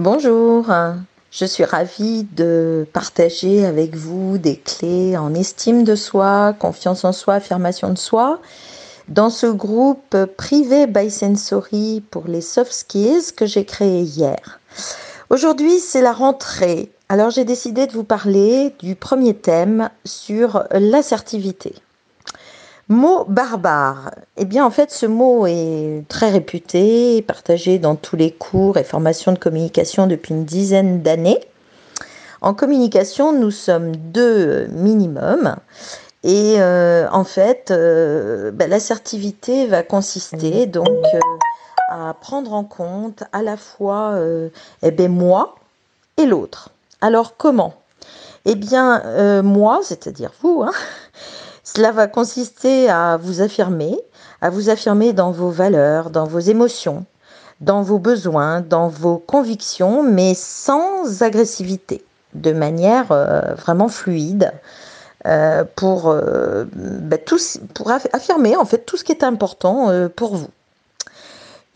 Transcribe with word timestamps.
Bonjour, 0.00 0.72
je 1.30 1.44
suis 1.44 1.64
ravie 1.64 2.24
de 2.34 2.86
partager 2.90 3.66
avec 3.66 3.94
vous 3.94 4.38
des 4.38 4.56
clés 4.56 5.18
en 5.18 5.34
estime 5.34 5.84
de 5.84 5.94
soi, 5.94 6.54
confiance 6.58 7.04
en 7.04 7.12
soi, 7.12 7.34
affirmation 7.34 7.90
de 7.90 7.98
soi 7.98 8.40
dans 9.08 9.28
ce 9.28 9.46
groupe 9.46 10.16
privé 10.38 10.86
by 10.86 11.10
Sensory 11.10 12.02
pour 12.10 12.28
les 12.28 12.40
soft 12.40 12.72
skills 12.72 13.34
que 13.36 13.44
j'ai 13.44 13.66
créé 13.66 14.00
hier. 14.00 14.58
Aujourd'hui, 15.28 15.78
c'est 15.78 16.00
la 16.00 16.14
rentrée. 16.14 16.90
Alors 17.10 17.28
j'ai 17.28 17.44
décidé 17.44 17.86
de 17.86 17.92
vous 17.92 18.02
parler 18.02 18.74
du 18.78 18.94
premier 18.94 19.34
thème 19.34 19.90
sur 20.06 20.64
l'assertivité. 20.70 21.74
Mot 22.90 23.24
barbare. 23.28 24.10
Eh 24.36 24.44
bien, 24.44 24.66
en 24.66 24.70
fait, 24.70 24.90
ce 24.90 25.06
mot 25.06 25.46
est 25.46 26.02
très 26.08 26.28
réputé, 26.28 27.22
partagé 27.22 27.78
dans 27.78 27.94
tous 27.94 28.16
les 28.16 28.32
cours 28.32 28.78
et 28.78 28.82
formations 28.82 29.30
de 29.30 29.38
communication 29.38 30.08
depuis 30.08 30.34
une 30.34 30.44
dizaine 30.44 31.00
d'années. 31.00 31.38
En 32.40 32.52
communication, 32.52 33.32
nous 33.32 33.52
sommes 33.52 33.94
deux 33.94 34.66
minimum. 34.72 35.54
Et 36.24 36.56
euh, 36.58 37.08
en 37.12 37.22
fait, 37.22 37.70
euh, 37.70 38.50
ben, 38.50 38.68
l'assertivité 38.68 39.68
va 39.68 39.84
consister 39.84 40.66
donc 40.66 40.88
euh, 40.88 41.20
à 41.90 42.14
prendre 42.14 42.52
en 42.52 42.64
compte 42.64 43.22
à 43.32 43.42
la 43.42 43.56
fois 43.56 44.18
eh 44.82 44.90
ben, 44.90 45.12
moi 45.12 45.54
et 46.16 46.26
l'autre. 46.26 46.70
Alors 47.00 47.36
comment? 47.36 47.74
Eh 48.46 48.56
bien, 48.56 49.42
moi, 49.42 49.80
c'est-à-dire 49.84 50.32
vous, 50.42 50.64
hein, 50.66 50.72
cela 51.74 51.92
va 51.92 52.08
consister 52.08 52.90
à 52.90 53.16
vous 53.16 53.42
affirmer, 53.42 53.96
à 54.40 54.50
vous 54.50 54.70
affirmer 54.70 55.12
dans 55.12 55.30
vos 55.30 55.50
valeurs, 55.50 56.10
dans 56.10 56.24
vos 56.24 56.40
émotions, 56.40 57.04
dans 57.60 57.82
vos 57.82 58.00
besoins, 58.00 58.60
dans 58.60 58.88
vos 58.88 59.18
convictions, 59.18 60.02
mais 60.02 60.34
sans 60.34 61.22
agressivité, 61.22 62.04
de 62.34 62.52
manière 62.52 63.12
euh, 63.12 63.54
vraiment 63.54 63.86
fluide, 63.86 64.52
euh, 65.26 65.64
pour, 65.76 66.08
euh, 66.08 66.64
bah, 66.74 67.18
affirmer 68.12 68.56
en 68.56 68.64
fait 68.64 68.84
tout 68.84 68.96
ce 68.96 69.04
qui 69.04 69.12
est 69.12 69.22
important 69.22 69.92
pour 70.16 70.34
vous. 70.34 70.50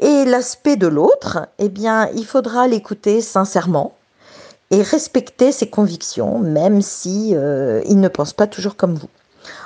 Et 0.00 0.24
l'aspect 0.24 0.76
de 0.76 0.88
l'autre, 0.88 1.46
eh 1.60 1.68
bien, 1.68 2.08
il 2.16 2.26
faudra 2.26 2.66
l'écouter 2.66 3.20
sincèrement 3.20 3.94
et 4.72 4.82
respecter 4.82 5.52
ses 5.52 5.70
convictions, 5.70 6.40
même 6.40 6.82
si 6.82 7.30
il 7.30 8.00
ne 8.00 8.08
pense 8.08 8.32
pas 8.32 8.48
toujours 8.48 8.74
comme 8.74 8.94
vous. 8.94 9.08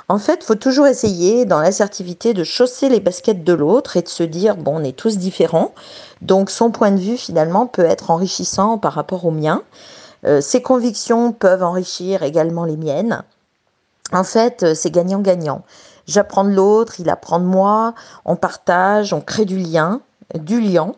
En 0.07 0.17
fait, 0.17 0.43
faut 0.43 0.55
toujours 0.55 0.87
essayer 0.87 1.45
dans 1.45 1.59
l'assertivité 1.59 2.33
de 2.33 2.43
chausser 2.43 2.89
les 2.89 2.99
baskets 2.99 3.43
de 3.43 3.53
l'autre 3.53 3.97
et 3.97 4.01
de 4.01 4.07
se 4.07 4.23
dire, 4.23 4.55
bon, 4.55 4.79
on 4.79 4.83
est 4.83 4.95
tous 4.95 5.17
différents, 5.17 5.73
donc 6.21 6.49
son 6.49 6.71
point 6.71 6.91
de 6.91 6.99
vue 6.99 7.17
finalement 7.17 7.67
peut 7.67 7.85
être 7.85 8.11
enrichissant 8.11 8.77
par 8.77 8.93
rapport 8.93 9.25
au 9.25 9.31
mien. 9.31 9.63
Euh, 10.25 10.41
ses 10.41 10.61
convictions 10.61 11.31
peuvent 11.31 11.63
enrichir 11.63 12.23
également 12.23 12.65
les 12.65 12.77
miennes. 12.77 13.23
En 14.11 14.23
fait, 14.23 14.63
euh, 14.63 14.73
c'est 14.73 14.91
gagnant-gagnant. 14.91 15.63
J'apprends 16.07 16.43
de 16.43 16.49
l'autre, 16.49 16.99
il 16.99 17.09
apprend 17.09 17.39
de 17.39 17.45
moi, 17.45 17.93
on 18.25 18.35
partage, 18.35 19.13
on 19.13 19.21
crée 19.21 19.45
du 19.45 19.57
lien, 19.57 20.01
du 20.33 20.59
lien. 20.59 20.93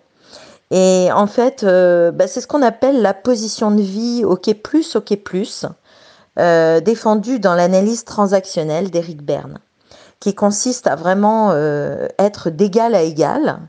Et 0.72 1.10
en 1.12 1.28
fait, 1.28 1.64
euh, 1.64 2.12
bah, 2.12 2.28
c'est 2.28 2.40
ce 2.40 2.48
qu'on 2.48 2.62
appelle 2.62 3.02
la 3.02 3.14
position 3.14 3.72
de 3.72 3.82
vie 3.82 4.24
OK 4.26 4.54
plus, 4.64 4.96
OK 4.96 5.16
plus. 5.18 5.66
Euh, 6.40 6.80
défendu 6.80 7.40
dans 7.40 7.56
l'analyse 7.56 8.06
transactionnelle 8.06 8.90
d'Eric 8.90 9.22
Berne, 9.22 9.60
qui 10.22 10.34
consiste 10.34 10.88
à 10.88 10.96
vraiment 10.96 11.52
euh, 11.52 12.08
être 12.20 12.50
d'égal 12.50 12.96
à 12.96 13.02
égal 13.02 13.60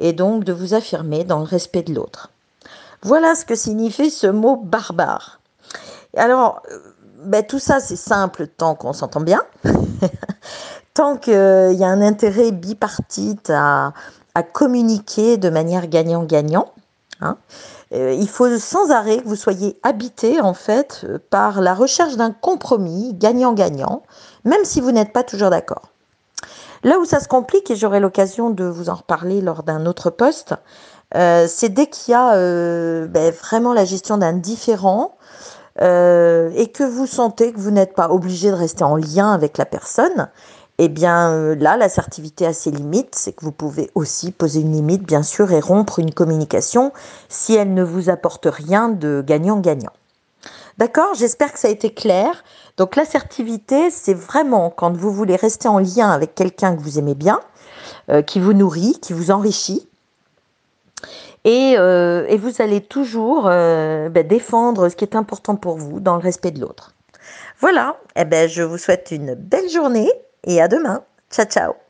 et 0.00 0.12
donc 0.12 0.42
de 0.42 0.52
vous 0.52 0.74
affirmer 0.74 1.22
dans 1.22 1.38
le 1.38 1.44
respect 1.44 1.84
de 1.84 1.94
l'autre. 1.94 2.32
Voilà 3.02 3.36
ce 3.36 3.44
que 3.44 3.54
signifie 3.54 4.10
ce 4.10 4.26
mot 4.26 4.56
barbare. 4.56 5.38
Alors, 6.16 6.62
euh, 6.72 6.80
ben, 7.22 7.44
tout 7.44 7.60
ça 7.60 7.78
c'est 7.78 7.94
simple 7.94 8.48
tant 8.48 8.74
qu'on 8.74 8.92
s'entend 8.92 9.20
bien, 9.20 9.42
tant 10.94 11.16
qu'il 11.16 11.32
y 11.32 11.84
a 11.84 11.88
un 11.88 12.02
intérêt 12.02 12.50
bipartite 12.50 13.50
à, 13.50 13.92
communiquer 14.52 15.36
de 15.36 15.50
manière 15.50 15.86
gagnant-gagnant. 15.86 16.72
Hein. 17.20 17.36
Euh, 17.92 18.12
il 18.12 18.28
faut 18.28 18.56
sans 18.58 18.90
arrêt 18.90 19.18
que 19.18 19.26
vous 19.26 19.36
soyez 19.36 19.78
habité 19.82 20.40
en 20.40 20.54
fait 20.54 21.06
par 21.30 21.60
la 21.60 21.74
recherche 21.74 22.16
d'un 22.16 22.30
compromis 22.30 23.14
gagnant-gagnant, 23.14 24.02
même 24.44 24.64
si 24.64 24.80
vous 24.80 24.92
n'êtes 24.92 25.12
pas 25.12 25.24
toujours 25.24 25.50
d'accord. 25.50 25.88
Là 26.84 26.98
où 26.98 27.04
ça 27.04 27.20
se 27.20 27.28
complique, 27.28 27.70
et 27.70 27.76
j'aurai 27.76 28.00
l'occasion 28.00 28.50
de 28.50 28.64
vous 28.64 28.88
en 28.88 28.94
reparler 28.94 29.40
lors 29.40 29.64
d'un 29.64 29.86
autre 29.86 30.10
poste, 30.10 30.54
euh, 31.16 31.46
c'est 31.48 31.68
dès 31.68 31.88
qu'il 31.88 32.12
y 32.12 32.14
a 32.14 32.34
euh, 32.34 33.06
ben, 33.06 33.32
vraiment 33.32 33.72
la 33.72 33.84
gestion 33.84 34.18
d'un 34.18 34.34
différent 34.34 35.16
et 35.82 36.72
que 36.74 36.84
vous 36.84 37.06
sentez 37.06 37.52
que 37.54 37.58
vous 37.58 37.70
n'êtes 37.70 37.94
pas 37.94 38.10
obligé 38.10 38.50
de 38.50 38.54
rester 38.54 38.84
en 38.84 38.96
lien 38.96 39.32
avec 39.32 39.56
la 39.56 39.64
personne 39.64 40.28
eh 40.82 40.88
bien 40.88 41.34
euh, 41.34 41.54
là, 41.56 41.76
l'assertivité 41.76 42.46
a 42.46 42.54
ses 42.54 42.70
limites, 42.70 43.14
c'est 43.14 43.32
que 43.32 43.44
vous 43.44 43.52
pouvez 43.52 43.90
aussi 43.94 44.32
poser 44.32 44.60
une 44.60 44.72
limite, 44.72 45.02
bien 45.02 45.22
sûr, 45.22 45.52
et 45.52 45.60
rompre 45.60 45.98
une 45.98 46.14
communication 46.14 46.90
si 47.28 47.54
elle 47.54 47.74
ne 47.74 47.84
vous 47.84 48.08
apporte 48.08 48.46
rien 48.50 48.88
de 48.88 49.22
gagnant-gagnant. 49.24 49.92
D'accord? 50.78 51.14
J'espère 51.14 51.52
que 51.52 51.58
ça 51.58 51.68
a 51.68 51.70
été 51.70 51.92
clair. 51.92 52.44
Donc 52.78 52.96
l'assertivité, 52.96 53.90
c'est 53.90 54.14
vraiment 54.14 54.70
quand 54.70 54.96
vous 54.96 55.12
voulez 55.12 55.36
rester 55.36 55.68
en 55.68 55.80
lien 55.80 56.08
avec 56.08 56.34
quelqu'un 56.34 56.74
que 56.74 56.80
vous 56.80 56.98
aimez 56.98 57.14
bien, 57.14 57.40
euh, 58.08 58.22
qui 58.22 58.40
vous 58.40 58.54
nourrit, 58.54 58.98
qui 59.02 59.12
vous 59.12 59.30
enrichit. 59.30 59.86
Et, 61.44 61.74
euh, 61.76 62.26
vous 62.40 62.62
allez 62.62 62.80
toujours 62.80 63.44
ben, 63.44 64.26
défendre 64.26 64.88
ce 64.88 64.96
qui 64.96 65.04
est 65.04 65.14
important 65.14 65.56
pour 65.56 65.76
vous 65.76 66.00
dans 66.00 66.16
le 66.16 66.22
respect 66.22 66.52
de 66.52 66.60
l'autre. 66.60 66.94
Voilà, 67.60 67.96
eh 68.16 68.24
ben, 68.24 68.48
je 68.48 68.62
vous 68.62 68.78
souhaite 68.78 69.10
une 69.10 69.34
belle 69.34 69.68
journée 69.68 70.10
et 70.44 70.60
à 70.60 70.68
demain. 70.68 71.04
Ciao, 71.30 71.46
ciao 71.46 71.89